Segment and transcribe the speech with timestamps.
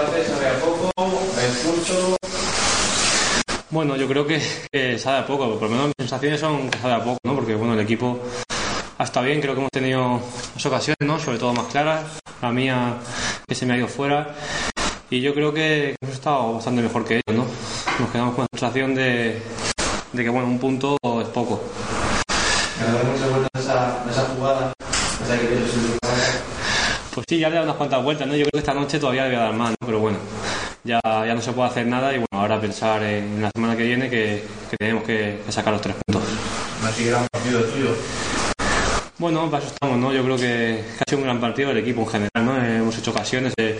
[0.00, 0.90] empate sabe a poco,
[1.40, 2.16] expulso.
[3.70, 4.42] Bueno, yo creo que,
[4.72, 7.34] que sabe a poco, por lo menos mis sensaciones son que sabe a poco, ¿no?
[7.34, 8.18] Porque bueno, el equipo
[8.98, 10.20] ha estado bien, creo que hemos tenido
[10.64, 11.18] ocasiones, ¿no?
[11.18, 12.04] Sobre todo más claras,
[12.42, 12.94] la mía
[13.46, 14.34] que se me ha ido fuera.
[15.08, 17.46] Y yo creo que hemos estado bastante mejor que ellos, ¿no?
[17.98, 19.42] Nos quedamos con la sensación de,
[20.12, 21.62] de que bueno, un punto es poco.
[22.80, 24.72] Me da muchas vueltas esa, esa jugada.
[25.28, 25.60] Que
[27.14, 28.34] Pues sí, ya le he dado unas cuantas vueltas, ¿no?
[28.34, 29.76] Yo creo que esta noche todavía le voy a dar más, ¿no?
[29.84, 30.18] Pero bueno,
[30.84, 33.82] ya, ya no se puede hacer nada y bueno, ahora pensar en la semana que
[33.82, 36.22] viene que, que tenemos que, que sacar los tres puntos.
[36.84, 37.96] Así gran partido tuyo.
[39.18, 40.12] Bueno, para eso estamos, ¿no?
[40.12, 42.56] Yo creo que, que ha sido un gran partido del equipo en general, ¿no?
[42.56, 43.78] Eh, hemos hecho ocasiones, eh,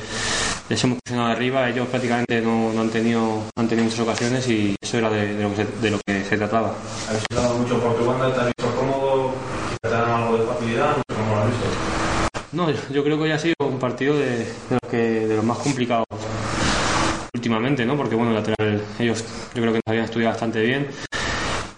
[0.69, 4.74] les hemos presionado arriba, ellos prácticamente no, no han, tenido, han tenido muchas ocasiones y
[4.82, 6.74] eso era de, de lo, que se, de lo que se trataba.
[7.08, 9.32] Habéis mucho por tu banda, te has visto cómodo,
[9.80, 11.66] te dan algo de facilidad, no sé cómo lo has visto.
[12.52, 15.58] No, yo, creo que hoy ha sido un partido de, los, que, de los más
[15.58, 16.04] complicados
[17.32, 17.96] últimamente, ¿no?
[17.96, 20.88] Porque bueno, lateral, ellos yo creo que nos habían estudiado bastante bien.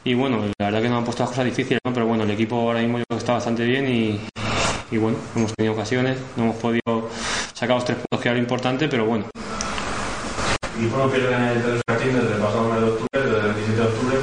[0.04, 1.92] Y bueno, la verdad que nos han puesto las cosas difíciles, ¿no?
[1.92, 5.52] Pero bueno, el equipo ahora mismo yo creo que está bastante bien y, bueno, hemos
[5.54, 7.10] tenido ocasiones, no hemos podido
[7.52, 9.26] sacar los tres puntos que era lo importante, pero bueno,
[10.80, 13.54] Y bueno, pierde en el Tres Martín desde el pasado mes de octubre, desde el
[13.54, 14.16] 17 de octubre.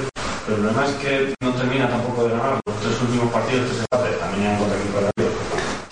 [0.45, 2.59] Pero el problema es que no termina tampoco de ganar.
[2.65, 4.78] Los tres últimos partidos, tres empates, también arriba.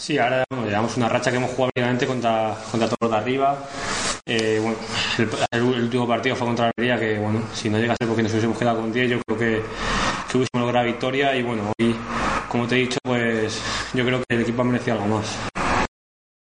[0.07, 3.57] Sí, ahora llevamos una racha que hemos jugado prácticamente contra, contra todos los de arriba.
[4.25, 4.75] Eh,
[5.51, 8.79] el, último partido fue contra Almería, que bueno, si no llegase porque nos hubiésemos quedado
[8.79, 9.61] con 10, yo creo que,
[10.31, 11.35] que hubiésemos logrado victoria.
[11.35, 11.93] Y bueno, hoy,
[12.47, 13.61] como te he dicho, pues
[13.93, 15.56] yo creo que el equipo ha merecido algo más.